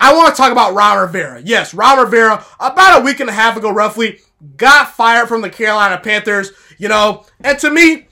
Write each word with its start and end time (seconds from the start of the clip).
I 0.00 0.14
want 0.14 0.34
to 0.34 0.40
talk 0.40 0.52
about 0.52 0.74
Ron 0.74 0.98
Rivera. 0.98 1.42
Yes, 1.44 1.74
Ron 1.74 1.98
Rivera, 1.98 2.44
about 2.60 3.00
a 3.00 3.04
week 3.04 3.20
and 3.20 3.28
a 3.28 3.32
half 3.32 3.56
ago, 3.56 3.70
roughly, 3.70 4.20
got 4.56 4.94
fired 4.94 5.28
from 5.28 5.42
the 5.42 5.50
Carolina 5.50 5.98
Panthers, 5.98 6.52
you 6.78 6.88
know, 6.88 7.24
and 7.40 7.58
to 7.58 7.70
me, 7.70 8.06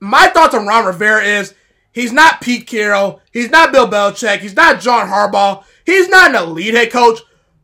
my 0.00 0.26
thoughts 0.26 0.54
on 0.54 0.66
Ron 0.66 0.84
Rivera 0.84 1.22
is 1.22 1.54
he's 1.92 2.12
not 2.12 2.40
Pete 2.40 2.66
Carroll, 2.66 3.20
he's 3.32 3.50
not 3.50 3.72
Bill 3.72 3.88
Belichick, 3.88 4.40
he's 4.40 4.56
not 4.56 4.80
John 4.80 5.08
Harbaugh, 5.08 5.64
he's 5.86 6.08
not 6.08 6.30
an 6.30 6.42
elite 6.42 6.74
head 6.74 6.92
coach, 6.92 7.20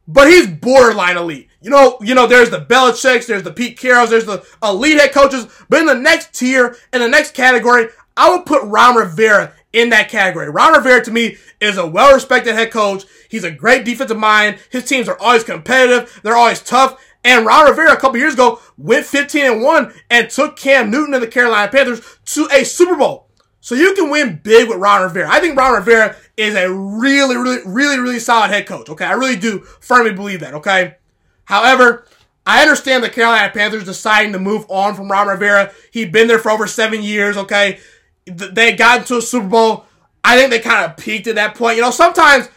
but 0.07 0.29
he's 0.29 0.47
borderline 0.47 1.17
elite. 1.17 1.49
You 1.61 1.71
know, 1.71 1.99
you 2.01 2.15
know, 2.15 2.27
there's 2.27 2.51
the 2.51 2.65
Belichicks, 2.65 3.27
there's 3.27 3.43
the 3.43 3.53
Pete 3.53 3.79
Carrolls, 3.79 4.11
there's 4.11 4.25
the 4.25 4.47
elite 4.63 4.99
head 4.99 5.13
coaches, 5.13 5.47
but 5.69 5.81
in 5.81 5.87
the 5.87 5.95
next 5.95 6.35
tier, 6.35 6.77
in 6.93 7.01
the 7.01 7.09
next 7.09 7.35
category, 7.35 7.89
I 8.17 8.31
would 8.31 8.47
put 8.47 8.63
Ron 8.65 8.97
Rivera 8.97 9.53
in 9.73 9.91
that 9.91 10.09
category. 10.09 10.51
Ron 10.51 10.73
Rivera 10.73 11.05
to 11.05 11.11
me 11.11 11.37
is 11.61 11.77
a 11.77 11.87
well-respected 11.87 12.55
head 12.55 12.71
coach. 12.71 13.05
He's 13.29 13.45
a 13.45 13.51
great 13.51 13.85
defensive 13.85 14.19
mind. 14.19 14.59
His 14.71 14.85
teams 14.85 15.09
are 15.09 15.19
always 15.19 15.45
competitive. 15.45 16.21
They're 16.23 16.37
always 16.37 16.63
tough. 16.63 17.05
And 17.25 17.45
Ron 17.45 17.69
Rivera 17.69 17.93
a 17.93 17.97
couple 17.97 18.19
years 18.19 18.35
ago 18.35 18.61
went 18.77 19.05
15 19.05 19.45
and 19.45 19.63
1 19.63 19.93
and 20.11 20.31
took 20.31 20.57
Cam 20.57 20.91
Newton 20.91 21.15
and 21.15 21.23
the 21.23 21.29
Carolina 21.29 21.71
Panthers 21.71 22.01
to 22.27 22.49
a 22.53 22.65
Super 22.65 22.97
Bowl. 22.97 23.29
So 23.61 23.75
you 23.75 23.95
can 23.95 24.09
win 24.09 24.41
big 24.43 24.69
with 24.69 24.79
Ron 24.79 25.03
Rivera. 25.03 25.29
I 25.29 25.41
think 25.41 25.59
Ron 25.59 25.75
Rivera 25.75 26.17
is 26.37 26.55
a 26.55 26.73
really, 26.73 27.37
really, 27.37 27.59
really, 27.67 27.99
really 27.99 28.21
solid 28.21 28.51
head 28.51 28.67
coach. 28.67 28.89
Okay. 28.89 29.05
I 29.05 29.13
really 29.13 29.37
do 29.37 29.61
firmly 29.81 30.13
believe 30.13 30.41
that. 30.41 30.55
Okay. 30.55 30.97
However, 31.45 32.07
I 32.47 32.63
understand 32.63 33.05
the 33.05 33.11
Carolina 33.11 33.53
Panthers 33.53 33.85
deciding 33.85 34.33
to 34.33 34.39
move 34.39 34.65
on 34.71 34.95
from 34.95 35.11
Ron 35.11 35.29
Rivera. 35.29 35.73
He'd 35.91 36.13
been 36.13 36.29
there 36.29 36.39
for 36.39 36.51
over 36.51 36.67
seven 36.67 37.03
years. 37.03 37.37
Okay. 37.37 37.81
They 38.29 38.73
got 38.73 39.01
into 39.01 39.19
a 39.19 39.23
Super 39.23 39.49
Bowl. 39.49 39.85
I 40.25 40.37
think 40.37 40.51
they 40.51 40.61
kind 40.61 40.85
of 40.85 40.97
peaked 40.97 41.27
at 41.27 41.37
that 41.37 41.55
point. 41.55 41.77
You 41.77 41.83
know, 41.83 41.91
sometimes 41.91 42.49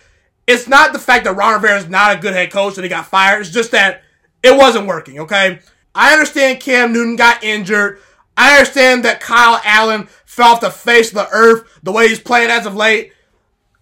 it's 0.47 0.67
not 0.67 0.93
the 0.93 0.99
fact 0.99 1.25
that 1.25 1.35
Ron 1.35 1.53
Rivera 1.53 1.77
is 1.77 1.87
not 1.87 2.17
a 2.17 2.19
good 2.19 2.33
head 2.33 2.51
coach 2.51 2.75
and 2.77 2.83
he 2.83 2.89
got 2.89 3.07
fired. 3.07 3.41
It's 3.41 3.49
just 3.49 3.71
that 3.71 4.03
it 4.43 4.57
wasn't 4.57 4.87
working, 4.87 5.19
okay? 5.19 5.59
I 5.93 6.13
understand 6.13 6.59
Cam 6.59 6.93
Newton 6.93 7.15
got 7.15 7.43
injured. 7.43 7.99
I 8.35 8.57
understand 8.57 9.05
that 9.05 9.19
Kyle 9.19 9.61
Allen 9.63 10.07
fell 10.25 10.53
off 10.53 10.61
the 10.61 10.71
face 10.71 11.09
of 11.09 11.15
the 11.15 11.29
earth 11.31 11.79
the 11.83 11.91
way 11.91 12.07
he's 12.07 12.19
playing 12.19 12.49
as 12.49 12.65
of 12.65 12.75
late. 12.75 13.13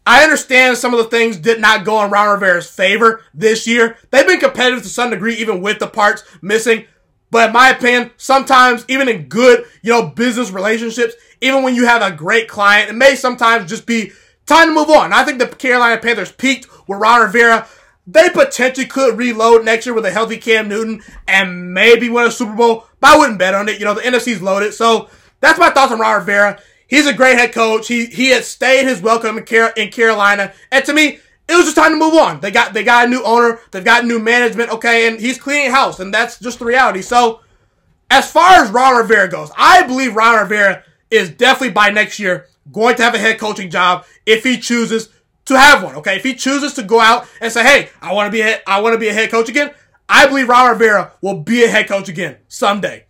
I 0.05 0.23
understand 0.23 0.77
some 0.77 0.93
of 0.93 0.97
the 0.97 1.09
things 1.09 1.37
did 1.37 1.61
not 1.61 1.85
go 1.85 2.03
in 2.03 2.09
Ron 2.09 2.29
Rivera's 2.29 2.69
favor 2.69 3.21
this 3.33 3.67
year. 3.67 3.97
They've 4.09 4.25
been 4.25 4.39
competitive 4.39 4.81
to 4.83 4.89
some 4.89 5.11
degree, 5.11 5.35
even 5.35 5.61
with 5.61 5.79
the 5.79 5.87
parts 5.87 6.23
missing. 6.41 6.85
But 7.31 7.49
in 7.49 7.53
my 7.53 7.69
opinion, 7.69 8.11
sometimes 8.17 8.85
even 8.87 9.07
in 9.07 9.27
good, 9.27 9.65
you 9.83 9.91
know, 9.91 10.07
business 10.07 10.49
relationships, 10.49 11.13
even 11.41 11.63
when 11.63 11.75
you 11.75 11.85
have 11.85 12.01
a 12.01 12.15
great 12.15 12.47
client, 12.47 12.89
it 12.89 12.93
may 12.93 13.15
sometimes 13.15 13.69
just 13.69 13.85
be 13.85 14.11
time 14.45 14.69
to 14.69 14.73
move 14.73 14.89
on. 14.89 15.13
I 15.13 15.23
think 15.23 15.39
the 15.39 15.47
Carolina 15.47 16.01
Panthers 16.01 16.31
peaked 16.31 16.67
with 16.87 16.99
Ron 16.99 17.21
Rivera. 17.21 17.67
They 18.07 18.29
potentially 18.29 18.87
could 18.87 19.17
reload 19.17 19.63
next 19.63 19.85
year 19.85 19.93
with 19.93 20.05
a 20.05 20.11
healthy 20.11 20.37
Cam 20.37 20.67
Newton 20.67 21.03
and 21.27 21.73
maybe 21.73 22.09
win 22.09 22.25
a 22.25 22.31
Super 22.31 22.55
Bowl, 22.55 22.85
but 22.99 23.11
I 23.11 23.17
wouldn't 23.17 23.39
bet 23.39 23.53
on 23.53 23.69
it. 23.69 23.79
You 23.79 23.85
know, 23.85 23.93
the 23.93 24.01
NFC's 24.01 24.41
loaded. 24.41 24.73
So 24.73 25.09
that's 25.41 25.59
my 25.59 25.69
thoughts 25.69 25.91
on 25.91 25.99
Ron 25.99 26.19
Rivera. 26.19 26.59
He's 26.87 27.05
a 27.05 27.13
great 27.13 27.37
head 27.37 27.53
coach. 27.53 27.87
He 27.87 28.07
he 28.07 28.29
has 28.31 28.47
stayed 28.47 28.85
his 28.85 29.01
welcome 29.01 29.37
in, 29.37 29.45
Car- 29.45 29.73
in 29.77 29.89
Carolina. 29.89 30.53
And 30.71 30.83
to 30.85 30.93
me, 30.93 31.19
it 31.47 31.55
was 31.55 31.65
just 31.65 31.75
time 31.75 31.91
to 31.91 31.97
move 31.97 32.15
on. 32.15 32.39
They 32.39 32.49
got 32.49 32.73
they 32.73 32.83
got 32.83 33.05
a 33.05 33.09
new 33.09 33.23
owner, 33.23 33.59
they've 33.71 33.85
got 33.85 34.05
new 34.05 34.19
management, 34.19 34.71
okay, 34.71 35.07
and 35.07 35.19
he's 35.19 35.39
cleaning 35.39 35.71
house, 35.71 35.99
and 35.99 36.11
that's 36.11 36.39
just 36.39 36.59
the 36.59 36.65
reality. 36.65 37.03
So 37.03 37.41
as 38.09 38.31
far 38.31 38.63
as 38.63 38.71
Ron 38.71 38.97
Rivera 38.97 39.29
goes, 39.29 39.51
I 39.55 39.83
believe 39.83 40.15
Ron 40.15 40.39
Rivera 40.39 40.83
is 41.11 41.29
definitely 41.29 41.73
by 41.73 41.89
next 41.89 42.19
year 42.19 42.47
going 42.71 42.95
to 42.95 43.03
have 43.03 43.15
a 43.15 43.19
head 43.19 43.39
coaching 43.39 43.69
job 43.69 44.05
if 44.25 44.43
he 44.43 44.57
chooses 44.57 45.09
to 45.45 45.57
have 45.57 45.83
one. 45.83 45.95
Okay, 45.95 46.15
if 46.15 46.23
he 46.23 46.35
chooses 46.35 46.73
to 46.75 46.83
go 46.83 46.99
out 46.99 47.27
and 47.41 47.51
say, 47.51 47.63
"Hey, 47.63 47.89
I 48.01 48.13
want 48.13 48.27
to 48.27 48.31
be 48.31 48.41
a, 48.41 48.59
I 48.67 48.81
want 48.81 48.93
to 48.93 48.99
be 48.99 49.09
a 49.09 49.13
head 49.13 49.31
coach 49.31 49.49
again," 49.49 49.71
I 50.07 50.27
believe 50.27 50.49
Ron 50.49 50.71
Rivera 50.71 51.11
will 51.21 51.41
be 51.41 51.63
a 51.63 51.67
head 51.67 51.87
coach 51.87 52.09
again 52.09 52.37
someday. 52.47 53.05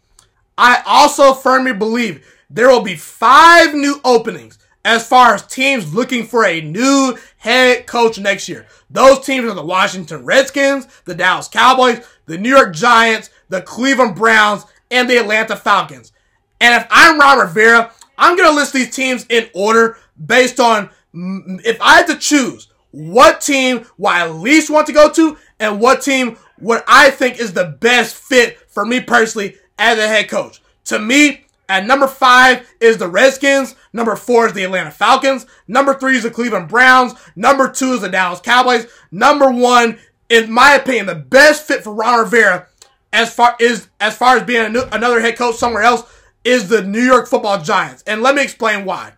I 0.57 0.81
also 0.85 1.33
firmly 1.33 1.73
believe 1.73 2.25
there 2.49 2.69
will 2.69 2.81
be 2.81 2.95
five 2.95 3.73
new 3.73 4.01
openings 4.03 4.57
as 4.83 5.07
far 5.07 5.35
as 5.35 5.45
teams 5.45 5.93
looking 5.93 6.25
for 6.25 6.45
a 6.45 6.61
new 6.61 7.17
head 7.37 7.85
coach 7.85 8.17
next 8.17 8.49
year. 8.49 8.65
Those 8.89 9.25
teams 9.25 9.45
are 9.49 9.53
the 9.53 9.65
Washington 9.65 10.25
Redskins, 10.25 10.87
the 11.05 11.15
Dallas 11.15 11.47
Cowboys, 11.47 12.05
the 12.25 12.37
New 12.37 12.49
York 12.49 12.73
Giants, 12.73 13.29
the 13.49 13.61
Cleveland 13.61 14.15
Browns, 14.15 14.65
and 14.89 15.09
the 15.09 15.17
Atlanta 15.17 15.55
Falcons. 15.55 16.11
And 16.59 16.81
if 16.81 16.87
I'm 16.89 17.19
Ron 17.19 17.39
Rivera, 17.39 17.91
I'm 18.19 18.35
going 18.35 18.49
to 18.49 18.55
list 18.55 18.73
these 18.73 18.93
teams 18.93 19.25
in 19.29 19.49
order 19.55 19.97
based 20.23 20.59
on 20.59 20.89
mm, 21.15 21.61
if 21.65 21.81
I 21.81 21.95
had 21.95 22.07
to 22.07 22.17
choose 22.17 22.67
what 22.91 23.41
team 23.41 23.85
would 23.97 24.09
I 24.09 24.27
least 24.27 24.69
want 24.69 24.87
to 24.87 24.93
go 24.93 25.09
to 25.11 25.37
and 25.59 25.79
what 25.79 26.01
team 26.01 26.37
what 26.57 26.83
I 26.87 27.09
think 27.09 27.39
is 27.39 27.53
the 27.53 27.77
best 27.79 28.15
fit 28.15 28.59
for 28.69 28.85
me 28.85 28.99
personally 28.99 29.55
as 29.77 29.97
a 29.97 30.07
head 30.07 30.29
coach. 30.29 30.61
To 30.85 30.99
me, 30.99 31.45
at 31.69 31.85
number 31.85 32.07
five 32.07 32.67
is 32.81 32.97
the 32.97 33.07
Redskins. 33.07 33.75
Number 33.93 34.15
four 34.15 34.47
is 34.47 34.53
the 34.53 34.63
Atlanta 34.63 34.91
Falcons. 34.91 35.45
Number 35.67 35.93
three 35.93 36.17
is 36.17 36.23
the 36.23 36.31
Cleveland 36.31 36.67
Browns. 36.67 37.13
Number 37.35 37.71
two 37.71 37.93
is 37.93 38.01
the 38.01 38.09
Dallas 38.09 38.41
Cowboys. 38.41 38.87
Number 39.11 39.49
one, 39.51 39.99
in 40.29 40.51
my 40.51 40.73
opinion, 40.73 41.05
the 41.05 41.15
best 41.15 41.65
fit 41.65 41.83
for 41.83 41.93
Ron 41.93 42.19
Rivera 42.19 42.67
as 43.13 43.33
far 43.33 43.55
is 43.59 43.87
as 43.99 44.17
far 44.17 44.37
as 44.37 44.43
being 44.43 44.73
new, 44.73 44.83
another 44.91 45.21
head 45.21 45.37
coach 45.37 45.55
somewhere 45.55 45.83
else 45.83 46.03
is 46.43 46.69
the 46.69 46.83
New 46.83 47.01
York 47.01 47.27
Football 47.27 47.61
Giants, 47.61 48.03
and 48.07 48.21
let 48.21 48.35
me 48.35 48.43
explain 48.43 48.85
why. 48.85 49.13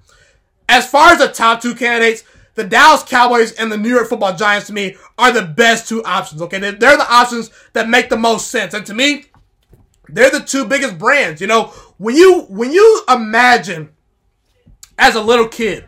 As 0.67 0.89
far 0.89 1.11
as 1.11 1.19
the 1.19 1.27
top 1.27 1.61
two 1.61 1.75
candidates, 1.75 2.23
the 2.55 2.63
Dallas 2.63 3.03
Cowboys 3.03 3.53
and 3.53 3.71
the 3.71 3.77
New 3.77 3.89
York 3.89 4.07
Football 4.07 4.35
Giants 4.35 4.67
to 4.67 4.73
me 4.73 4.95
are 5.17 5.31
the 5.31 5.43
best 5.43 5.87
two 5.87 6.03
options. 6.03 6.41
Okay, 6.41 6.59
they're, 6.59 6.75
the 6.75 7.07
options 7.09 7.49
that 7.73 7.89
make 7.89 8.09
the 8.09 8.17
most 8.17 8.49
sense, 8.49 8.73
and 8.73 8.85
to 8.85 8.93
me, 8.93 9.25
they're 10.09 10.29
the 10.29 10.39
two 10.39 10.65
biggest 10.65 10.97
brands. 10.97 11.41
You 11.41 11.47
know, 11.47 11.67
when 11.97 12.15
you 12.15 12.41
when 12.49 12.71
you 12.71 13.03
imagine 13.09 13.89
as 14.97 15.15
a 15.15 15.21
little 15.21 15.47
kid, 15.47 15.85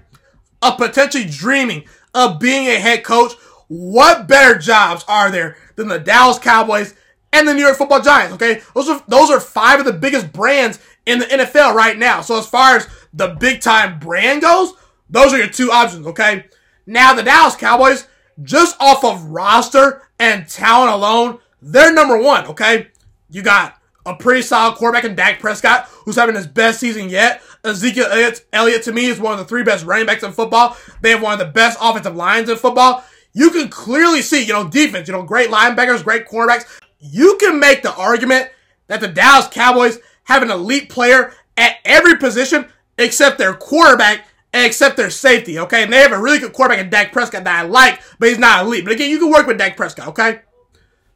of 0.63 0.77
potentially 0.77 1.25
dreaming 1.25 1.83
of 2.13 2.39
being 2.39 2.67
a 2.67 2.79
head 2.79 3.03
coach, 3.03 3.33
what 3.67 4.27
better 4.27 4.57
jobs 4.57 5.03
are 5.07 5.29
there 5.29 5.57
than 5.75 5.87
the 5.87 5.99
Dallas 5.99 6.39
Cowboys 6.39 6.95
and 7.31 7.47
the 7.47 7.53
New 7.53 7.61
York 7.61 7.77
Football 7.77 8.01
Giants? 8.01 8.33
Okay, 8.35 8.61
those 8.73 8.89
are 8.89 9.03
those 9.07 9.29
are 9.29 9.39
five 9.39 9.79
of 9.79 9.85
the 9.85 9.93
biggest 9.93 10.31
brands 10.31 10.79
in 11.05 11.19
the 11.19 11.25
NFL 11.25 11.73
right 11.73 11.97
now. 11.97 12.21
So 12.21 12.37
as 12.37 12.47
far 12.47 12.77
as 12.77 12.87
the 13.13 13.29
big 13.39 13.61
time 13.61 13.99
brand 13.99 14.41
goes, 14.41 14.73
those 15.09 15.33
are 15.33 15.37
your 15.37 15.49
two 15.49 15.71
options, 15.71 16.07
okay? 16.07 16.45
Now 16.85 17.13
the 17.13 17.23
Dallas 17.23 17.55
Cowboys, 17.55 18.07
just 18.41 18.75
off 18.79 19.03
of 19.03 19.23
roster 19.25 20.07
and 20.19 20.47
talent 20.47 20.91
alone, 20.91 21.39
they're 21.61 21.93
number 21.93 22.17
one, 22.17 22.45
okay? 22.47 22.87
You 23.29 23.41
got 23.41 23.79
a 24.05 24.15
pretty 24.15 24.41
solid 24.41 24.75
quarterback 24.75 25.05
in 25.05 25.15
Dak 25.15 25.39
Prescott, 25.39 25.85
who's 26.03 26.15
having 26.15 26.35
his 26.35 26.47
best 26.47 26.79
season 26.79 27.09
yet. 27.09 27.41
Ezekiel 27.63 28.07
Elliott, 28.09 28.45
Elliott 28.51 28.83
to 28.83 28.91
me 28.91 29.05
is 29.05 29.19
one 29.19 29.33
of 29.33 29.39
the 29.39 29.45
three 29.45 29.63
best 29.63 29.85
running 29.85 30.05
backs 30.05 30.23
in 30.23 30.33
football. 30.33 30.75
They 31.01 31.11
have 31.11 31.21
one 31.21 31.33
of 31.33 31.39
the 31.39 31.53
best 31.53 31.77
offensive 31.81 32.15
lines 32.15 32.49
in 32.49 32.57
football. 32.57 33.03
You 33.33 33.49
can 33.49 33.69
clearly 33.69 34.21
see, 34.21 34.43
you 34.43 34.53
know, 34.53 34.67
defense, 34.67 35.07
you 35.07 35.13
know, 35.13 35.23
great 35.23 35.49
linebackers, 35.49 36.03
great 36.03 36.27
cornerbacks. 36.27 36.65
You 36.99 37.37
can 37.39 37.59
make 37.59 37.81
the 37.81 37.93
argument 37.95 38.49
that 38.87 38.99
the 38.99 39.07
Dallas 39.07 39.47
Cowboys 39.47 39.99
have 40.23 40.43
an 40.43 40.51
elite 40.51 40.89
player 40.89 41.33
at 41.57 41.77
every 41.85 42.17
position 42.17 42.67
except 42.97 43.37
their 43.37 43.53
quarterback 43.53 44.27
and 44.53 44.65
except 44.65 44.97
their 44.97 45.09
safety, 45.09 45.57
okay? 45.59 45.83
And 45.83 45.91
they 45.91 45.97
have 45.97 46.11
a 46.11 46.21
really 46.21 46.39
good 46.39 46.53
quarterback 46.53 46.83
in 46.83 46.89
Dak 46.89 47.11
Prescott 47.11 47.43
that 47.43 47.65
I 47.65 47.67
like, 47.67 48.01
but 48.19 48.29
he's 48.29 48.37
not 48.37 48.65
elite. 48.65 48.85
But 48.85 48.93
again, 48.93 49.09
you 49.09 49.19
can 49.19 49.31
work 49.31 49.47
with 49.47 49.57
Dak 49.57 49.75
Prescott, 49.75 50.09
okay? 50.09 50.41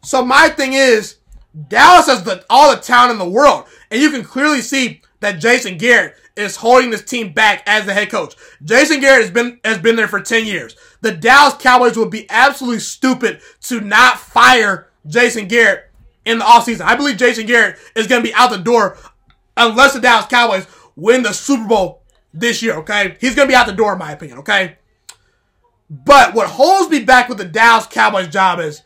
So 0.03 0.25
my 0.25 0.49
thing 0.49 0.73
is, 0.73 1.17
Dallas 1.67 2.07
has 2.07 2.23
the, 2.23 2.43
all 2.49 2.75
the 2.75 2.81
talent 2.81 3.11
in 3.11 3.19
the 3.19 3.29
world, 3.29 3.65
and 3.91 4.01
you 4.01 4.09
can 4.09 4.23
clearly 4.23 4.61
see 4.61 5.01
that 5.19 5.39
Jason 5.39 5.77
Garrett 5.77 6.15
is 6.35 6.55
holding 6.55 6.91
this 6.91 7.03
team 7.03 7.33
back 7.33 7.63
as 7.65 7.85
the 7.85 7.93
head 7.93 8.11
coach. 8.11 8.35
Jason 8.63 8.99
Garrett 8.99 9.23
has 9.23 9.31
been 9.31 9.59
has 9.65 9.79
been 9.79 9.95
there 9.95 10.07
for 10.07 10.21
10 10.21 10.45
years. 10.45 10.75
The 11.01 11.11
Dallas 11.11 11.55
Cowboys 11.55 11.97
would 11.97 12.11
be 12.11 12.29
absolutely 12.29 12.79
stupid 12.79 13.41
to 13.61 13.81
not 13.81 14.19
fire 14.19 14.87
Jason 15.07 15.47
Garrett 15.47 15.86
in 16.27 16.39
the 16.39 16.45
offseason. 16.45 16.81
I 16.81 16.95
believe 16.95 17.17
Jason 17.17 17.45
Garrett 17.45 17.77
is 17.95 18.07
going 18.07 18.21
to 18.21 18.27
be 18.27 18.33
out 18.35 18.51
the 18.51 18.57
door 18.57 18.97
unless 19.55 19.93
the 19.93 20.01
Dallas 20.01 20.27
Cowboys 20.27 20.67
win 20.95 21.23
the 21.23 21.33
Super 21.33 21.67
Bowl 21.67 22.03
this 22.33 22.61
year, 22.61 22.75
okay? 22.77 23.17
He's 23.19 23.35
going 23.35 23.47
to 23.47 23.51
be 23.51 23.55
out 23.55 23.65
the 23.65 23.73
door, 23.73 23.93
in 23.93 23.99
my 23.99 24.11
opinion, 24.11 24.39
okay? 24.39 24.77
But 25.89 26.33
what 26.33 26.49
holds 26.49 26.89
me 26.89 27.03
back 27.03 27.29
with 27.29 27.37
the 27.37 27.45
Dallas 27.45 27.87
Cowboys 27.87 28.27
job 28.27 28.59
is 28.59 28.83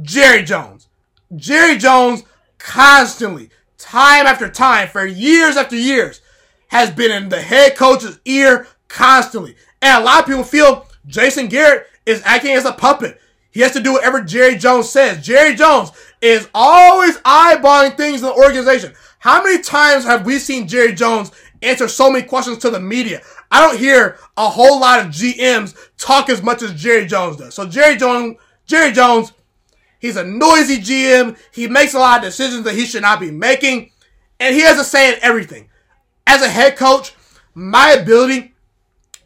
Jerry 0.00 0.44
Jones. 0.44 0.88
Jerry 1.34 1.76
Jones 1.76 2.22
constantly, 2.58 3.50
time 3.76 4.26
after 4.26 4.48
time, 4.48 4.88
for 4.88 5.04
years 5.04 5.56
after 5.56 5.76
years, 5.76 6.20
has 6.68 6.90
been 6.90 7.10
in 7.10 7.28
the 7.28 7.40
head 7.40 7.76
coach's 7.76 8.20
ear 8.24 8.66
constantly. 8.86 9.56
And 9.82 10.00
a 10.00 10.04
lot 10.04 10.20
of 10.20 10.26
people 10.26 10.44
feel 10.44 10.86
Jason 11.06 11.48
Garrett 11.48 11.86
is 12.06 12.22
acting 12.24 12.52
as 12.52 12.64
a 12.64 12.72
puppet. 12.72 13.20
He 13.50 13.60
has 13.60 13.72
to 13.72 13.80
do 13.80 13.94
whatever 13.94 14.22
Jerry 14.22 14.56
Jones 14.56 14.90
says. 14.90 15.24
Jerry 15.24 15.54
Jones 15.54 15.90
is 16.20 16.48
always 16.54 17.16
eyeballing 17.18 17.96
things 17.96 18.20
in 18.20 18.28
the 18.28 18.34
organization. 18.34 18.92
How 19.18 19.42
many 19.42 19.62
times 19.62 20.04
have 20.04 20.26
we 20.26 20.38
seen 20.38 20.68
Jerry 20.68 20.94
Jones 20.94 21.32
answer 21.62 21.88
so 21.88 22.10
many 22.10 22.26
questions 22.26 22.58
to 22.58 22.70
the 22.70 22.80
media? 22.80 23.20
I 23.50 23.60
don't 23.60 23.78
hear 23.78 24.18
a 24.36 24.48
whole 24.48 24.80
lot 24.80 25.00
of 25.00 25.06
GMs 25.06 25.74
talk 25.96 26.28
as 26.28 26.42
much 26.42 26.62
as 26.62 26.74
Jerry 26.74 27.06
Jones 27.06 27.36
does. 27.36 27.54
So 27.54 27.66
Jerry 27.66 27.96
Jones, 27.96 28.36
Jerry 28.66 28.92
Jones, 28.92 29.32
he's 29.98 30.16
a 30.16 30.24
noisy 30.24 30.78
GM. 30.78 31.36
He 31.52 31.66
makes 31.66 31.94
a 31.94 31.98
lot 31.98 32.18
of 32.18 32.24
decisions 32.24 32.64
that 32.64 32.74
he 32.74 32.84
should 32.84 33.02
not 33.02 33.18
be 33.18 33.30
making. 33.30 33.90
And 34.38 34.54
he 34.54 34.60
has 34.60 34.78
a 34.78 34.84
say 34.84 35.12
in 35.12 35.18
everything. 35.22 35.68
As 36.26 36.42
a 36.42 36.48
head 36.48 36.76
coach, 36.76 37.14
my 37.54 37.92
ability 37.92 38.54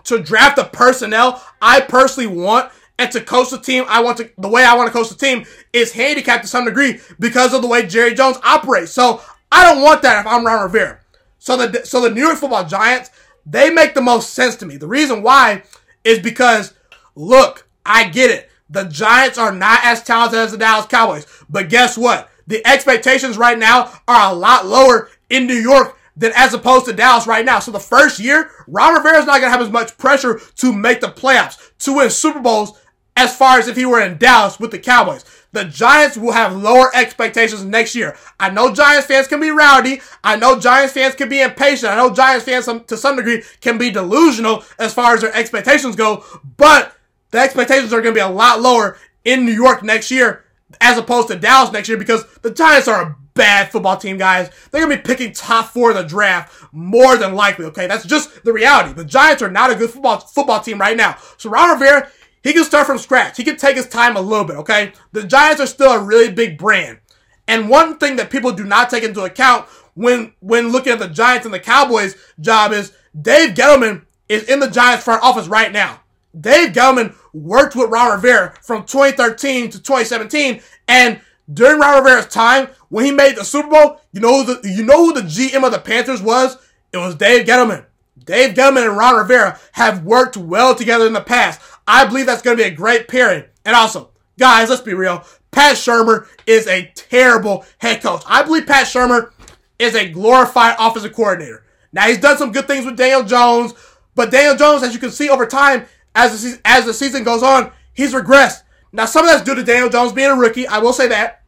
to 0.04 0.22
draft 0.22 0.56
the 0.56 0.64
personnel 0.64 1.42
I 1.60 1.80
personally 1.80 2.28
want 2.28 2.72
and 2.98 3.10
to 3.12 3.20
coach 3.20 3.50
the 3.50 3.58
team 3.58 3.84
I 3.88 4.02
want 4.02 4.18
to 4.18 4.30
the 4.38 4.48
way 4.48 4.64
I 4.64 4.76
want 4.76 4.88
to 4.88 4.92
coach 4.92 5.08
the 5.08 5.14
team 5.14 5.44
is 5.72 5.92
handicapped 5.92 6.42
to 6.42 6.48
some 6.48 6.64
degree 6.64 7.00
because 7.18 7.54
of 7.54 7.62
the 7.62 7.68
way 7.68 7.86
Jerry 7.86 8.14
Jones 8.14 8.38
operates. 8.44 8.92
So 8.92 9.22
I 9.50 9.64
don't 9.64 9.82
want 9.82 10.02
that 10.02 10.20
if 10.20 10.26
I'm 10.26 10.46
Ron 10.46 10.62
Rivera. 10.62 11.00
So 11.38 11.56
the 11.56 11.84
so 11.84 12.00
the 12.00 12.10
New 12.10 12.22
York 12.22 12.38
Football 12.38 12.66
Giants 12.66 13.10
they 13.44 13.70
make 13.70 13.94
the 13.94 14.00
most 14.00 14.34
sense 14.34 14.56
to 14.56 14.66
me. 14.66 14.76
The 14.76 14.86
reason 14.86 15.22
why 15.22 15.62
is 16.04 16.18
because 16.20 16.74
look, 17.14 17.66
I 17.84 18.08
get 18.08 18.30
it. 18.30 18.50
The 18.70 18.84
Giants 18.84 19.38
are 19.38 19.52
not 19.52 19.80
as 19.84 20.02
talented 20.02 20.38
as 20.38 20.52
the 20.52 20.58
Dallas 20.58 20.86
Cowboys, 20.86 21.26
but 21.50 21.68
guess 21.68 21.98
what? 21.98 22.30
The 22.46 22.66
expectations 22.66 23.36
right 23.36 23.58
now 23.58 23.92
are 24.08 24.32
a 24.32 24.34
lot 24.34 24.66
lower 24.66 25.10
in 25.28 25.46
New 25.46 25.54
York 25.54 25.98
than 26.16 26.32
as 26.34 26.54
opposed 26.54 26.86
to 26.86 26.92
Dallas 26.92 27.26
right 27.26 27.44
now. 27.44 27.58
So 27.58 27.70
the 27.70 27.80
first 27.80 28.18
year, 28.18 28.50
Ron 28.66 28.94
Rivera 28.94 29.18
is 29.18 29.26
not 29.26 29.40
going 29.40 29.52
to 29.52 29.58
have 29.58 29.66
as 29.66 29.70
much 29.70 29.96
pressure 29.98 30.40
to 30.56 30.72
make 30.72 31.00
the 31.00 31.08
playoffs, 31.08 31.72
to 31.80 31.96
win 31.96 32.10
Super 32.10 32.40
Bowls 32.40 32.78
as 33.16 33.36
far 33.36 33.58
as 33.58 33.68
if 33.68 33.76
he 33.76 33.86
were 33.86 34.00
in 34.00 34.18
Dallas 34.18 34.58
with 34.58 34.70
the 34.70 34.78
Cowboys. 34.78 35.24
The 35.52 35.64
Giants 35.64 36.16
will 36.16 36.32
have 36.32 36.56
lower 36.56 36.90
expectations 36.94 37.62
next 37.62 37.94
year. 37.94 38.16
I 38.40 38.48
know 38.48 38.74
Giants 38.74 39.06
fans 39.06 39.28
can 39.28 39.38
be 39.38 39.50
rowdy. 39.50 40.00
I 40.24 40.36
know 40.36 40.58
Giants 40.58 40.94
fans 40.94 41.14
can 41.14 41.28
be 41.28 41.42
impatient. 41.42 41.92
I 41.92 41.96
know 41.96 42.12
Giants 42.12 42.46
fans 42.46 42.64
some, 42.64 42.84
to 42.84 42.96
some 42.96 43.16
degree 43.16 43.42
can 43.60 43.76
be 43.76 43.90
delusional 43.90 44.64
as 44.78 44.94
far 44.94 45.14
as 45.14 45.20
their 45.20 45.34
expectations 45.34 45.94
go, 45.94 46.24
but 46.56 46.96
the 47.32 47.38
expectations 47.38 47.92
are 47.92 48.00
going 48.00 48.14
to 48.14 48.18
be 48.18 48.20
a 48.20 48.28
lot 48.28 48.60
lower 48.60 48.98
in 49.24 49.44
New 49.44 49.52
York 49.52 49.82
next 49.82 50.10
year 50.10 50.44
as 50.80 50.96
opposed 50.96 51.28
to 51.28 51.36
Dallas 51.36 51.72
next 51.72 51.88
year 51.88 51.98
because 51.98 52.24
the 52.40 52.50
Giants 52.50 52.88
are 52.88 53.02
a 53.02 53.16
bad 53.34 53.70
football 53.70 53.96
team, 53.96 54.18
guys. 54.18 54.50
They're 54.70 54.82
gonna 54.82 54.96
be 54.96 55.02
picking 55.02 55.32
top 55.32 55.66
four 55.66 55.90
in 55.90 55.96
the 55.96 56.02
draft 56.02 56.66
more 56.72 57.16
than 57.16 57.34
likely. 57.34 57.64
Okay, 57.66 57.86
that's 57.86 58.04
just 58.04 58.44
the 58.44 58.52
reality. 58.52 58.92
The 58.92 59.04
Giants 59.04 59.42
are 59.42 59.50
not 59.50 59.70
a 59.70 59.74
good 59.74 59.90
football 59.90 60.18
football 60.18 60.60
team 60.60 60.78
right 60.78 60.96
now. 60.96 61.16
So 61.38 61.50
Ron 61.50 61.70
Rivera, 61.70 62.10
he 62.42 62.52
can 62.52 62.64
start 62.64 62.86
from 62.86 62.98
scratch. 62.98 63.36
He 63.36 63.44
can 63.44 63.56
take 63.56 63.76
his 63.76 63.88
time 63.88 64.16
a 64.16 64.20
little 64.20 64.44
bit. 64.44 64.56
Okay, 64.56 64.92
the 65.12 65.24
Giants 65.24 65.60
are 65.60 65.66
still 65.66 65.92
a 65.92 66.02
really 66.02 66.32
big 66.32 66.58
brand, 66.58 66.98
and 67.46 67.68
one 67.68 67.98
thing 67.98 68.16
that 68.16 68.30
people 68.30 68.52
do 68.52 68.64
not 68.64 68.90
take 68.90 69.04
into 69.04 69.24
account 69.24 69.66
when 69.94 70.32
when 70.40 70.68
looking 70.68 70.92
at 70.92 70.98
the 70.98 71.08
Giants 71.08 71.44
and 71.44 71.54
the 71.54 71.60
Cowboys 71.60 72.16
job 72.40 72.72
is 72.72 72.92
Dave 73.20 73.54
Gettleman 73.54 74.04
is 74.28 74.44
in 74.44 74.60
the 74.60 74.70
Giants 74.70 75.04
front 75.04 75.22
office 75.22 75.48
right 75.48 75.72
now. 75.72 76.00
Dave 76.38 76.72
Gettleman 76.72 77.14
worked 77.32 77.76
with 77.76 77.90
Ron 77.90 78.12
Rivera 78.12 78.54
from 78.62 78.84
2013 78.84 79.70
to 79.70 79.78
2017, 79.78 80.62
and 80.88 81.20
during 81.52 81.80
Ron 81.80 82.02
Rivera's 82.02 82.26
time, 82.26 82.68
when 82.88 83.04
he 83.04 83.10
made 83.10 83.36
the 83.36 83.44
Super 83.44 83.68
Bowl, 83.68 84.00
you 84.12 84.20
know 84.20 84.42
who 84.42 84.54
the 84.54 84.68
you 84.68 84.84
know 84.84 85.06
who 85.06 85.12
the 85.12 85.22
GM 85.22 85.64
of 85.64 85.72
the 85.72 85.78
Panthers 85.78 86.22
was? 86.22 86.56
It 86.92 86.98
was 86.98 87.14
Dave 87.14 87.46
Gettleman. 87.46 87.86
Dave 88.24 88.54
Gettleman 88.54 88.88
and 88.88 88.96
Ron 88.96 89.16
Rivera 89.16 89.58
have 89.72 90.04
worked 90.04 90.36
well 90.36 90.74
together 90.74 91.06
in 91.06 91.12
the 91.12 91.20
past. 91.20 91.60
I 91.86 92.04
believe 92.04 92.26
that's 92.26 92.42
going 92.42 92.56
to 92.56 92.62
be 92.62 92.68
a 92.68 92.74
great 92.74 93.08
pairing. 93.08 93.44
And 93.64 93.74
also, 93.74 94.10
guys, 94.38 94.70
let's 94.70 94.82
be 94.82 94.94
real. 94.94 95.24
Pat 95.50 95.76
Shurmur 95.76 96.26
is 96.46 96.66
a 96.66 96.90
terrible 96.94 97.64
head 97.78 98.02
coach. 98.02 98.22
I 98.26 98.42
believe 98.42 98.66
Pat 98.66 98.86
Shurmur 98.86 99.32
is 99.78 99.94
a 99.94 100.08
glorified 100.08 100.76
offensive 100.78 101.12
coordinator. 101.12 101.64
Now 101.92 102.08
he's 102.08 102.18
done 102.18 102.38
some 102.38 102.52
good 102.52 102.66
things 102.66 102.86
with 102.86 102.96
Daniel 102.96 103.22
Jones, 103.22 103.74
but 104.14 104.30
Daniel 104.30 104.56
Jones, 104.56 104.82
as 104.82 104.94
you 104.94 105.00
can 105.00 105.10
see 105.10 105.28
over 105.28 105.46
time, 105.46 105.84
as 106.14 106.42
the, 106.42 106.60
as 106.64 106.84
the 106.86 106.94
season 106.94 107.24
goes 107.24 107.42
on, 107.42 107.72
he's 107.92 108.14
regressed. 108.14 108.62
Now, 108.92 109.06
some 109.06 109.24
of 109.24 109.30
that's 109.30 109.44
due 109.44 109.54
to 109.54 109.62
Daniel 109.62 109.88
Jones 109.88 110.12
being 110.12 110.30
a 110.30 110.34
rookie. 110.34 110.66
I 110.66 110.78
will 110.78 110.92
say 110.92 111.08
that. 111.08 111.42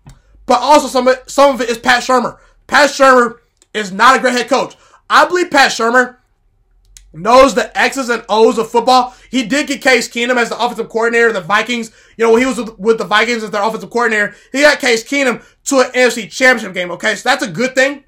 But 0.47 0.61
also 0.61 0.89
some 0.89 1.09
of 1.09 1.17
it, 1.17 1.31
some 1.31 1.55
of 1.55 1.61
it 1.61 1.71
is 1.71 1.79
Pat 1.79 2.03
Shurmur. 2.03 2.39
Pat 2.67 2.91
Shurmur 2.91 3.39
is 3.73 3.93
not 3.93 4.17
a 4.17 4.21
great 4.21 4.35
head 4.35 4.49
coach. 4.49 4.77
I 5.09 5.27
believe 5.27 5.51
Pat 5.51 5.71
Shurmur 5.71 6.17
knows 7.15 7.55
the 7.55 7.77
X's 7.79 8.09
and 8.09 8.25
O's 8.29 8.59
of 8.59 8.71
football. 8.71 9.15
He 9.31 9.45
did 9.45 9.67
get 9.67 9.81
Case 9.81 10.09
Keenum 10.09 10.37
as 10.37 10.49
the 10.49 10.63
offensive 10.63 10.89
coordinator 10.89 11.29
of 11.29 11.35
the 11.35 11.41
Vikings. 11.41 11.93
You 12.17 12.25
know, 12.25 12.33
when 12.33 12.41
he 12.41 12.47
was 12.47 12.59
with 12.79 12.99
the 12.99 13.05
Vikings 13.05 13.43
as 13.43 13.51
their 13.51 13.63
offensive 13.63 13.91
coordinator, 13.91 14.35
he 14.53 14.63
got 14.63 14.81
Case 14.81 15.05
Keenum 15.05 15.45
to 15.65 15.81
an 15.81 15.93
NFC 15.93 16.31
championship 16.31 16.75
game. 16.75 16.91
Okay. 16.93 17.15
So 17.15 17.29
that's 17.29 17.45
a 17.45 17.51
good 17.51 17.75
thing. 17.75 18.05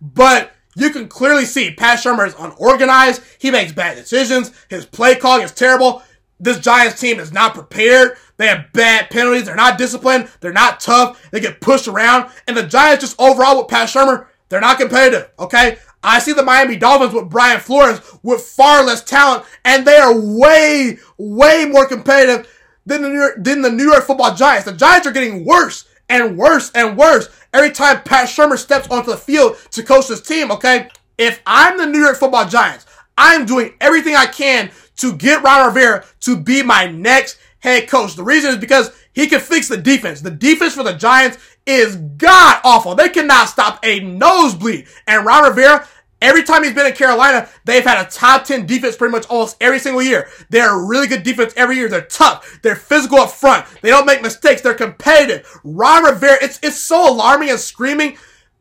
But 0.00 0.52
you 0.74 0.90
can 0.90 1.08
clearly 1.08 1.44
see 1.44 1.72
Pat 1.72 1.98
Shurmur 1.98 2.26
is 2.26 2.34
unorganized. 2.38 3.22
He 3.38 3.50
makes 3.50 3.72
bad 3.72 3.96
decisions. 3.96 4.52
His 4.68 4.86
play 4.86 5.14
calling 5.14 5.42
is 5.42 5.52
terrible. 5.52 6.02
This 6.40 6.58
Giants 6.58 7.00
team 7.00 7.20
is 7.20 7.32
not 7.32 7.54
prepared. 7.54 8.16
They 8.36 8.48
have 8.48 8.72
bad 8.72 9.10
penalties. 9.10 9.44
They're 9.44 9.54
not 9.54 9.78
disciplined. 9.78 10.28
They're 10.40 10.52
not 10.52 10.80
tough. 10.80 11.30
They 11.30 11.38
get 11.38 11.60
pushed 11.60 11.86
around. 11.86 12.30
And 12.48 12.56
the 12.56 12.64
Giants 12.64 13.04
just 13.04 13.20
overall 13.20 13.58
with 13.58 13.68
Pat 13.68 13.88
Shurmur, 13.88 14.26
they're 14.48 14.60
not 14.60 14.78
competitive. 14.78 15.30
Okay. 15.38 15.78
I 16.02 16.18
see 16.18 16.32
the 16.32 16.42
Miami 16.42 16.76
Dolphins 16.76 17.14
with 17.14 17.30
Brian 17.30 17.60
Flores 17.60 18.00
with 18.22 18.42
far 18.42 18.84
less 18.84 19.02
talent 19.02 19.44
and 19.64 19.86
they 19.86 19.96
are 19.96 20.18
way, 20.18 20.98
way 21.18 21.66
more 21.66 21.86
competitive 21.86 22.48
than 22.84 23.02
the 23.02 23.08
New 23.08 23.20
York, 23.20 23.34
than 23.38 23.62
the 23.62 23.70
New 23.70 23.84
York 23.84 24.04
football 24.04 24.34
Giants. 24.34 24.64
The 24.64 24.72
Giants 24.72 25.06
are 25.06 25.12
getting 25.12 25.44
worse 25.44 25.88
and 26.08 26.36
worse 26.36 26.70
and 26.74 26.96
worse 26.96 27.28
every 27.52 27.70
time 27.70 28.02
Pat 28.02 28.28
Shurmur 28.28 28.58
steps 28.58 28.88
onto 28.88 29.10
the 29.10 29.16
field 29.16 29.56
to 29.70 29.82
coach 29.82 30.08
this 30.08 30.20
team. 30.20 30.50
Okay. 30.50 30.88
If 31.18 31.40
I'm 31.46 31.78
the 31.78 31.86
New 31.86 32.00
York 32.00 32.16
football 32.16 32.48
Giants, 32.48 32.86
I'm 33.16 33.46
doing 33.46 33.74
everything 33.80 34.16
I 34.16 34.26
can 34.26 34.70
to 34.96 35.14
get 35.14 35.42
Ron 35.42 35.66
Rivera 35.66 36.04
to 36.20 36.36
be 36.36 36.62
my 36.62 36.86
next 36.86 37.38
head 37.60 37.88
coach. 37.88 38.14
The 38.14 38.24
reason 38.24 38.50
is 38.50 38.56
because 38.56 38.90
he 39.12 39.26
can 39.26 39.40
fix 39.40 39.68
the 39.68 39.76
defense. 39.76 40.20
The 40.20 40.30
defense 40.30 40.74
for 40.74 40.82
the 40.82 40.94
Giants 40.94 41.38
is 41.66 41.96
god 41.96 42.60
awful. 42.64 42.94
They 42.94 43.08
cannot 43.08 43.48
stop 43.48 43.78
a 43.82 44.00
nosebleed. 44.00 44.86
And 45.06 45.24
Ron 45.24 45.44
Rivera, 45.48 45.86
every 46.20 46.42
time 46.42 46.64
he's 46.64 46.74
been 46.74 46.86
in 46.86 46.94
Carolina, 46.94 47.48
they've 47.64 47.84
had 47.84 48.04
a 48.04 48.10
top 48.10 48.44
10 48.44 48.66
defense 48.66 48.96
pretty 48.96 49.12
much 49.12 49.26
almost 49.26 49.56
every 49.60 49.78
single 49.78 50.02
year. 50.02 50.28
They're 50.50 50.74
a 50.74 50.86
really 50.86 51.06
good 51.06 51.22
defense 51.22 51.52
every 51.56 51.76
year. 51.76 51.88
They're 51.88 52.02
tough. 52.02 52.60
They're 52.62 52.76
physical 52.76 53.18
up 53.18 53.30
front. 53.30 53.66
They 53.82 53.90
don't 53.90 54.06
make 54.06 54.22
mistakes. 54.22 54.62
They're 54.62 54.74
competitive. 54.74 55.60
Ron 55.64 56.04
Rivera, 56.04 56.38
it's, 56.42 56.58
it's 56.62 56.78
so 56.78 57.12
alarming 57.12 57.50
and 57.50 57.58
screaming 57.58 58.16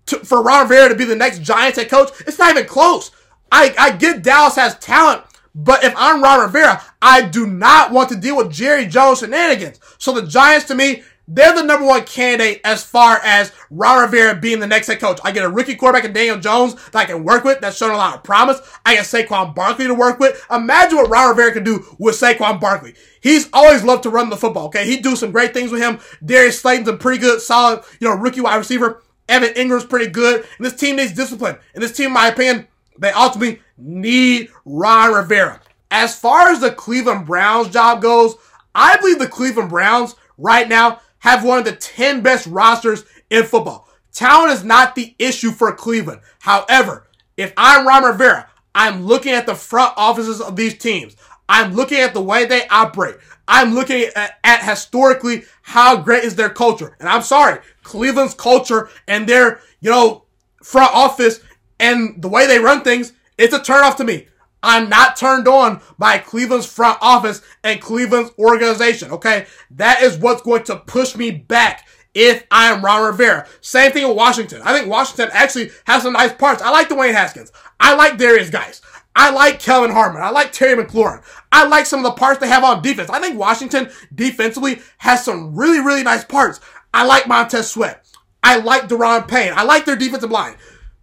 to, 0.08 0.20
for 0.20 0.42
Ron 0.42 0.64
Rivera 0.64 0.90
to 0.90 0.96
be 0.96 1.06
the 1.06 1.16
next 1.16 1.42
Giants 1.42 1.78
head 1.78 1.90
coach. 1.90 2.10
It's 2.28 2.40
not 2.40 2.52
even 2.52 2.68
close. 2.68 3.12
I, 3.52 3.74
I 3.78 3.92
get 3.92 4.24
Dallas 4.24 4.56
has 4.56 4.78
talent. 4.80 5.24
But 5.54 5.84
if 5.84 5.94
I'm 5.98 6.24
Ron 6.24 6.40
Rivera, 6.40 6.82
I 7.02 7.24
do 7.24 7.46
not 7.46 7.92
want 7.92 8.10
to 8.10 8.16
deal 8.16 8.38
with 8.38 8.52
Jerry 8.52 8.86
Jones 8.86 9.20
shenanigans. 9.20 9.80
So 9.98 10.14
the 10.14 10.26
Giants, 10.26 10.66
to 10.68 10.76
me, 10.76 11.04
they're 11.34 11.56
the 11.56 11.64
number 11.64 11.86
one 11.86 12.04
candidate 12.04 12.60
as 12.66 12.84
far 12.84 13.22
as 13.24 13.54
Ron 13.70 14.02
Rivera 14.02 14.36
being 14.36 14.60
the 14.60 14.68
next 14.68 14.88
head 14.88 15.00
coach. 15.00 15.18
I 15.24 15.32
get 15.32 15.46
a 15.46 15.50
rookie 15.50 15.76
quarterback 15.76 16.04
in 16.04 16.12
Daniel 16.12 16.38
Jones 16.38 16.76
that 16.92 16.96
I 16.96 17.06
can 17.06 17.24
work 17.24 17.46
with. 17.46 17.62
That's 17.62 17.78
shown 17.78 17.92
a 17.92 17.98
lot 17.98 18.16
of 18.16 18.24
promise. 18.24 18.60
I 18.86 18.96
get 18.96 19.06
Saquon 19.06 19.56
Barkley 19.56 19.88
to 19.88 19.94
work 19.94 20.20
with. 20.20 20.46
Imagine 20.52 20.98
what 20.98 21.10
Ron 21.10 21.30
Rivera 21.30 21.54
can 21.54 21.64
do 21.64 21.86
with 21.98 22.20
Saquon 22.20 22.60
Barkley. 22.60 22.96
He's 23.22 23.50
always 23.54 23.82
loved 23.82 24.04
to 24.04 24.10
run 24.10 24.30
the 24.30 24.36
football. 24.36 24.66
Okay, 24.66 24.86
he 24.86 24.98
do 24.98 25.16
some 25.16 25.32
great 25.32 25.54
things 25.54 25.72
with 25.72 25.82
him. 25.82 26.00
Darius 26.24 26.60
Slayton's 26.60 26.90
a 26.90 26.98
pretty 26.98 27.20
good, 27.20 27.40
solid, 27.40 27.86
you 28.02 28.10
know, 28.10 28.16
rookie 28.16 28.42
wide 28.42 28.58
receiver. 28.58 29.02
Evan 29.30 29.54
Engram's 29.54 29.86
pretty 29.86 30.12
good. 30.12 30.46
And 30.58 30.66
this 30.66 30.76
team 30.76 30.98
needs 30.98 31.14
discipline. 31.14 31.56
And 31.74 31.82
this 31.82 31.96
team, 31.96 32.08
in 32.08 32.14
my 32.14 32.28
opinion, 32.28 32.68
they 33.00 33.12
ultimately 33.12 33.62
need 33.78 34.50
Ron 34.66 35.14
Rivera. 35.14 35.62
As 35.92 36.20
far 36.20 36.50
as 36.50 36.60
the 36.60 36.72
Cleveland 36.72 37.26
Browns 37.26 37.70
job 37.70 38.02
goes, 38.02 38.36
I 38.76 38.98
believe 38.98 39.20
the 39.20 39.28
Cleveland 39.28 39.70
Browns 39.70 40.16
right 40.38 40.68
now 40.68 41.00
have 41.22 41.44
one 41.44 41.60
of 41.60 41.66
the 41.66 41.76
10 41.76 42.22
best 42.22 42.46
rosters 42.48 43.06
in 43.30 43.44
football. 43.44 43.88
Talent 44.14 44.52
is 44.52 44.64
not 44.64 44.96
the 44.96 45.16
issue 45.18 45.52
for 45.52 45.74
Cleveland. 45.74 46.22
However, 46.40 47.08
if 47.38 47.54
I'm 47.56 47.88
Ron 47.88 48.04
Rivera, 48.04 48.50
I'm 48.76 49.06
looking 49.06 49.34
at 49.34 49.46
the 49.46 49.56
front 49.56 49.94
offices 49.98 50.42
of 50.42 50.56
these 50.56 50.78
teams. 50.78 51.16
I'm 51.48 51.74
looking 51.74 52.00
at 52.00 52.14
the 52.14 52.22
way 52.22 52.46
they 52.46 52.68
operate. 52.68 53.18
I'm 53.48 53.74
looking 53.74 54.10
at, 54.16 54.40
at, 54.44 54.64
historically 54.64 55.44
how 55.62 55.98
great 55.98 56.24
is 56.24 56.36
their 56.36 56.50
culture. 56.50 56.96
And 57.00 57.10
I'm 57.10 57.24
sorry, 57.24 57.60
Cleveland's 57.84 58.34
culture 58.34 58.90
and 59.08 59.28
their, 59.28 59.60
you 59.82 59.90
know, 59.90 60.26
front 60.64 60.94
office 60.94 61.42
and 61.80 62.22
the 62.22 62.30
way 62.30 62.48
they 62.48 62.60
run 62.60 62.84
things, 62.84 63.14
it's 63.38 63.54
a 63.54 63.60
turnoff 63.60 63.98
to 63.98 64.04
me. 64.04 64.28
I'm 64.64 64.90
not 64.90 65.16
turned 65.16 65.48
on 65.48 65.82
by 65.98 66.18
Cleveland's 66.18 66.66
front 66.66 66.98
office 67.02 67.42
and 67.64 67.82
Cleveland's 67.82 68.32
organization. 68.38 69.12
Okay. 69.12 69.48
That 69.72 70.02
is 70.02 70.18
what's 70.18 70.42
going 70.42 70.64
to 70.66 70.78
push 70.78 71.16
me 71.16 71.32
back 71.32 71.88
if 72.14 72.46
I 72.52 72.72
am 72.72 72.84
Ron 72.84 73.04
Rivera. 73.04 73.48
Same 73.62 73.92
thing 73.92 74.08
with 74.08 74.18
Washington. 74.18 74.62
I 74.64 74.78
think 74.78 74.90
Washington 74.90 75.30
actually 75.34 75.72
has 75.86 76.04
some 76.04 76.14
nice 76.14 76.34
parts. 76.34 76.62
I 76.62 76.70
like 76.70 76.90
Dwayne 76.90 77.14
Haskins. 77.14 77.52
I 77.80 77.96
like 77.96 78.18
Derrius 78.18 78.52
Guice. 78.52 78.82
I 79.16 79.32
like 79.32 79.60
Kelvin 79.60 79.92
Harmon. 79.92 80.22
I 80.22 80.30
like 80.30 80.52
Terry 80.52 80.82
McLaurin. 80.82 81.24
I 81.52 81.66
like 81.68 81.86
some 81.86 82.00
of 82.00 82.04
the 82.04 82.20
parts 82.20 82.40
they 82.40 82.48
have 82.48 82.64
on 82.64 82.82
defense. 82.82 83.10
I 83.10 83.20
think 83.20 83.38
Washington 83.38 83.90
defensively 84.14 84.82
has 85.00 85.24
some 85.24 85.56
really, 85.56 85.80
really 85.80 86.04
nice 86.04 86.24
parts. 86.24 86.62
I 86.94 87.06
like 87.06 87.28
Montez 87.28 87.70
Sweat. 87.70 88.06
I 88.44 88.58
like 88.58 88.88
Daron 88.88 89.28
Payne. 89.28 89.54
I 89.56 89.64
like 89.64 89.86
their 89.86 89.96
defensive 89.96 90.32
line. 90.32 90.56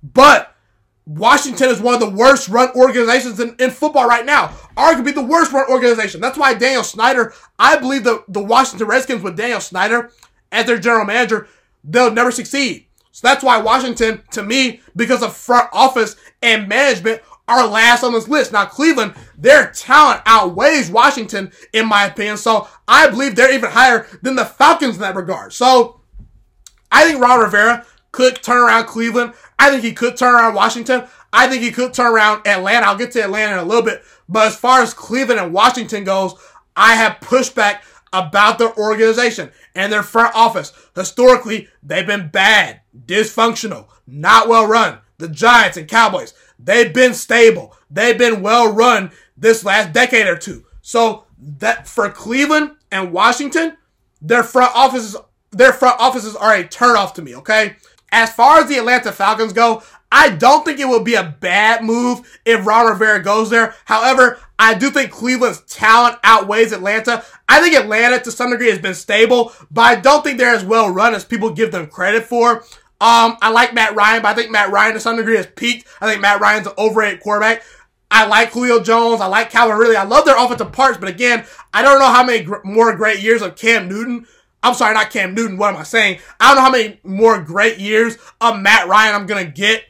But 0.03 0.55
Washington 1.09 1.71
is 1.71 1.81
one 1.81 1.95
of 1.95 2.00
the 2.00 2.11
worst 2.11 2.50
run 2.50 2.71
organizations 2.77 3.41
in, 3.41 3.57
in 3.59 3.71
football 3.71 4.07
right 4.07 4.27
now. 4.27 4.49
Arguably 4.77 5.15
the 5.15 5.25
worst 5.25 5.53
run 5.53 5.69
organization. 5.71 6.21
That's 6.21 6.37
why 6.37 6.53
Daniel 6.53 6.85
Snyder, 6.85 7.33
I 7.59 7.79
believe 7.79 8.05
the, 8.05 8.25
the 8.29 8.43
Washington 8.43 8.87
Redskins 8.87 9.23
with 9.23 9.35
Daniel 9.35 9.61
Snyder 9.61 10.12
as 10.53 10.67
their 10.67 10.79
general 10.79 11.07
manager, 11.07 11.49
they'll 11.83 12.12
never 12.12 12.31
succeed. 12.31 12.87
So 13.11 13.27
that's 13.27 13.43
why 13.43 13.57
Washington, 13.57 14.23
to 14.33 14.43
me, 14.43 14.83
because 14.95 15.23
of 15.23 15.35
front 15.35 15.71
office 15.73 16.15
and 16.43 16.69
management, 16.69 17.23
are 17.49 17.67
last 17.67 18.05
on 18.05 18.12
this 18.12 18.29
list. 18.29 18.53
Now, 18.53 18.67
Cleveland, 18.67 19.15
their 19.38 19.71
talent 19.71 20.21
outweighs 20.27 20.91
Washington, 20.91 21.50
in 21.73 21.88
my 21.88 22.05
opinion. 22.05 22.37
So 22.37 22.69
I 22.87 23.09
believe 23.09 23.35
they're 23.35 23.55
even 23.55 23.71
higher 23.71 24.07
than 24.21 24.37
the 24.37 24.45
Falcons 24.45 24.97
in 24.97 25.00
that 25.00 25.17
regard. 25.17 25.55
So 25.55 26.03
I 26.93 27.09
think 27.09 27.19
Ron 27.19 27.41
Rivera 27.41 27.87
could 28.12 28.43
turn 28.43 28.59
around 28.59 28.87
Cleveland. 28.87 29.33
I 29.59 29.71
think 29.71 29.83
he 29.83 29.93
could 29.93 30.17
turn 30.17 30.35
around 30.35 30.55
Washington. 30.55 31.05
I 31.33 31.49
think 31.49 31.62
he 31.62 31.71
could 31.71 31.93
turn 31.93 32.12
around 32.12 32.47
Atlanta. 32.47 32.87
I'll 32.87 32.97
get 32.97 33.12
to 33.12 33.23
Atlanta 33.23 33.55
in 33.55 33.59
a 33.59 33.65
little 33.65 33.83
bit. 33.83 34.03
But 34.29 34.49
as 34.49 34.57
far 34.57 34.83
as 34.83 34.95
Cleveland 34.95 35.41
and 35.41 35.53
Washington 35.53 36.05
goes, 36.05 36.35
I 36.77 36.95
have 36.95 37.21
pushback 37.21 37.81
about 38.12 38.59
their 38.59 38.75
organization 38.77 39.50
and 39.75 39.93
their 39.93 40.03
front 40.03 40.35
office. 40.35 40.73
Historically, 40.95 41.69
they've 41.83 42.07
been 42.07 42.29
bad, 42.29 42.81
dysfunctional, 43.07 43.88
not 44.07 44.49
well 44.49 44.67
run. 44.67 44.99
The 45.19 45.29
Giants 45.29 45.77
and 45.77 45.88
Cowboys, 45.88 46.33
they've 46.59 46.93
been 46.93 47.12
stable. 47.12 47.77
They've 47.91 48.17
been 48.17 48.41
well 48.41 48.73
run 48.73 49.11
this 49.37 49.65
last 49.65 49.93
decade 49.93 50.29
or 50.29 50.37
two. 50.37 50.65
So 50.81 51.25
that 51.38 51.88
for 51.88 52.09
Cleveland 52.09 52.77
and 52.91 53.12
Washington, 53.12 53.77
their 54.23 54.43
front 54.43 54.75
offices, 54.75 55.17
their 55.50 55.73
front 55.73 56.00
offices 56.00 56.37
are 56.37 56.55
a 56.55 56.65
turnoff 56.65 57.15
to 57.15 57.23
me. 57.23 57.35
Okay. 57.37 57.77
As 58.11 58.33
far 58.33 58.61
as 58.61 58.69
the 58.69 58.79
Atlanta 58.79 59.12
Falcons 59.12 59.53
go, 59.53 59.83
I 60.11 60.31
don't 60.31 60.65
think 60.65 60.81
it 60.81 60.88
would 60.88 61.05
be 61.05 61.15
a 61.15 61.37
bad 61.41 61.85
move 61.85 62.41
if 62.45 62.67
Ron 62.67 62.87
Rivera 62.87 63.23
goes 63.23 63.50
there. 63.50 63.75
However, 63.85 64.38
I 64.59 64.75
do 64.75 64.91
think 64.91 65.11
Cleveland's 65.11 65.61
talent 65.62 66.19
outweighs 66.25 66.73
Atlanta. 66.73 67.23
I 67.49 67.61
think 67.61 67.77
Atlanta 67.77 68.19
to 68.21 68.33
some 68.33 68.50
degree 68.50 68.71
has 68.71 68.79
been 68.79 68.95
stable, 68.95 69.53
but 69.71 69.83
I 69.83 69.97
don't 69.97 70.25
think 70.25 70.38
they're 70.38 70.55
as 70.55 70.65
well 70.65 70.88
run 70.88 71.15
as 71.15 71.25
people 71.25 71.50
give 71.50 71.73
them 71.73 71.87
credit 71.88 72.25
for. 72.25 72.65
Um, 73.00 73.37
I 73.41 73.50
like 73.50 73.75
Matt 73.75 73.95
Ryan, 73.95 74.23
but 74.23 74.29
I 74.29 74.35
think 74.35 74.50
Matt 74.50 74.73
Ryan 74.73 74.95
to 74.95 75.00
some 75.00 75.17
degree 75.17 75.37
has 75.37 75.47
peaked. 75.47 75.87
I 76.00 76.09
think 76.09 76.21
Matt 76.21 76.41
Ryan's 76.41 76.67
an 76.67 76.73
overrated 76.79 77.21
quarterback. 77.21 77.62
I 78.11 78.27
like 78.27 78.50
Julio 78.53 78.83
Jones. 78.83 79.21
I 79.21 79.27
like 79.27 79.50
Calvin 79.50 79.77
Ridley. 79.77 79.97
I 79.97 80.05
love 80.05 80.25
their 80.25 80.43
offensive 80.43 80.73
parts, 80.73 80.99
but 80.99 81.11
again, 81.11 81.45
I 81.75 81.83
don't 81.83 81.99
know 82.00 82.09
how 82.09 82.25
many 82.25 82.43
gr- 82.43 82.57
more 82.65 82.97
great 82.97 83.21
years 83.21 83.43
of 83.43 83.55
Cam 83.55 83.87
Newton 83.87 84.27
I'm 84.62 84.75
sorry, 84.75 84.95
not 84.95 85.11
Cam 85.11 85.35
Newton. 85.35 85.57
What 85.57 85.75
am 85.75 85.81
I 85.81 85.85
saying? 85.85 86.19
I 86.41 86.49
don't 86.49 86.57
know 86.57 86.62
how 86.62 86.71
many 86.71 87.00
more 87.05 87.41
great 87.41 87.79
years 87.79 88.17
of 88.41 88.59
Matt 88.59 88.88
Ryan 88.88 89.15
I'm 89.15 89.27
gonna 89.27 89.45
get 89.45 89.85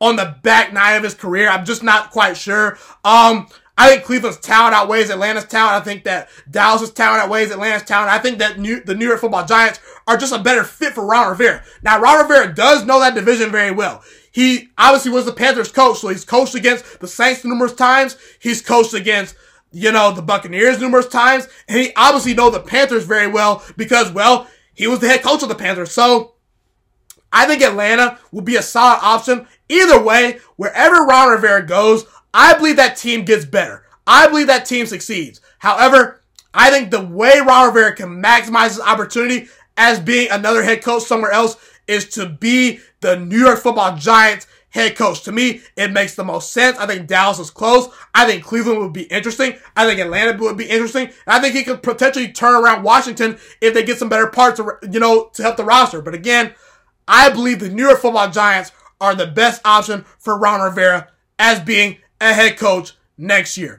on 0.00 0.16
the 0.16 0.36
back 0.42 0.72
nine 0.72 0.96
of 0.96 1.02
his 1.02 1.14
career. 1.14 1.48
I'm 1.48 1.64
just 1.64 1.82
not 1.82 2.10
quite 2.10 2.36
sure. 2.36 2.78
Um, 3.04 3.48
I 3.78 3.90
think 3.90 4.04
Cleveland's 4.04 4.38
talent 4.38 4.74
outweighs 4.74 5.10
Atlanta's 5.10 5.44
talent. 5.44 5.74
I 5.74 5.80
think 5.84 6.04
that 6.04 6.28
Dallas's 6.50 6.92
talent 6.92 7.22
outweighs 7.22 7.50
Atlanta's 7.50 7.86
talent. 7.86 8.10
I 8.10 8.18
think 8.18 8.38
that 8.38 8.58
New, 8.58 8.82
the 8.82 8.94
New 8.94 9.06
York 9.06 9.20
Football 9.20 9.44
Giants 9.44 9.80
are 10.06 10.16
just 10.16 10.32
a 10.32 10.38
better 10.38 10.64
fit 10.64 10.94
for 10.94 11.04
Ron 11.04 11.28
Rivera. 11.28 11.62
Now, 11.82 12.00
Ron 12.00 12.22
Rivera 12.22 12.54
does 12.54 12.86
know 12.86 13.00
that 13.00 13.14
division 13.14 13.50
very 13.50 13.70
well. 13.70 14.02
He 14.32 14.70
obviously 14.78 15.10
was 15.10 15.26
the 15.26 15.32
Panthers 15.32 15.72
coach, 15.72 15.98
so 15.98 16.08
he's 16.08 16.24
coached 16.24 16.54
against 16.54 17.00
the 17.00 17.08
Saints 17.08 17.44
numerous 17.44 17.74
times. 17.74 18.16
He's 18.38 18.62
coached 18.62 18.94
against 18.94 19.34
you 19.76 19.92
know, 19.92 20.10
the 20.10 20.22
Buccaneers 20.22 20.80
numerous 20.80 21.06
times, 21.06 21.46
and 21.68 21.78
he 21.78 21.92
obviously 21.96 22.32
know 22.32 22.48
the 22.48 22.60
Panthers 22.60 23.04
very 23.04 23.26
well 23.26 23.62
because, 23.76 24.10
well, 24.10 24.48
he 24.72 24.86
was 24.86 25.00
the 25.00 25.08
head 25.08 25.22
coach 25.22 25.42
of 25.42 25.50
the 25.50 25.54
Panthers. 25.54 25.92
So 25.92 26.32
I 27.30 27.46
think 27.46 27.60
Atlanta 27.60 28.18
would 28.32 28.46
be 28.46 28.56
a 28.56 28.62
solid 28.62 29.00
option. 29.02 29.46
Either 29.68 30.02
way, 30.02 30.38
wherever 30.56 31.04
Ron 31.04 31.28
Rivera 31.28 31.66
goes, 31.66 32.06
I 32.32 32.54
believe 32.54 32.76
that 32.76 32.96
team 32.96 33.26
gets 33.26 33.44
better. 33.44 33.84
I 34.06 34.28
believe 34.28 34.46
that 34.46 34.64
team 34.64 34.86
succeeds. 34.86 35.42
However, 35.58 36.22
I 36.54 36.70
think 36.70 36.90
the 36.90 37.04
way 37.04 37.34
Ron 37.46 37.66
Rivera 37.66 37.94
can 37.94 38.22
maximize 38.22 38.68
his 38.68 38.80
opportunity 38.80 39.48
as 39.76 40.00
being 40.00 40.30
another 40.30 40.62
head 40.62 40.82
coach 40.82 41.02
somewhere 41.02 41.32
else 41.32 41.56
is 41.86 42.08
to 42.10 42.26
be 42.26 42.80
the 43.00 43.16
New 43.16 43.38
York 43.38 43.58
football 43.58 43.94
Giants 43.94 44.46
head 44.70 44.96
coach. 44.96 45.22
To 45.22 45.32
me, 45.32 45.62
it 45.76 45.92
makes 45.92 46.14
the 46.14 46.24
most 46.24 46.52
sense. 46.52 46.76
I 46.78 46.86
think 46.86 47.06
Dallas 47.06 47.38
is 47.38 47.50
close. 47.50 47.88
I 48.14 48.26
think 48.26 48.44
Cleveland 48.44 48.80
would 48.80 48.92
be 48.92 49.04
interesting. 49.04 49.54
I 49.76 49.86
think 49.86 50.00
Atlanta 50.00 50.36
would 50.38 50.56
be 50.56 50.68
interesting. 50.68 51.10
I 51.26 51.40
think 51.40 51.54
he 51.54 51.64
could 51.64 51.82
potentially 51.82 52.32
turn 52.32 52.54
around 52.54 52.82
Washington 52.82 53.38
if 53.60 53.74
they 53.74 53.84
get 53.84 53.98
some 53.98 54.08
better 54.08 54.26
parts, 54.26 54.60
you 54.90 55.00
know, 55.00 55.30
to 55.34 55.42
help 55.42 55.56
the 55.56 55.64
roster. 55.64 56.02
But 56.02 56.14
again, 56.14 56.54
I 57.08 57.30
believe 57.30 57.60
the 57.60 57.68
New 57.68 57.86
York 57.86 58.00
Football 58.00 58.30
Giants 58.30 58.72
are 59.00 59.14
the 59.14 59.26
best 59.26 59.60
option 59.64 60.04
for 60.18 60.38
Ron 60.38 60.60
Rivera 60.60 61.08
as 61.38 61.60
being 61.60 61.98
a 62.20 62.32
head 62.32 62.58
coach 62.58 62.94
next 63.18 63.56
year. 63.56 63.74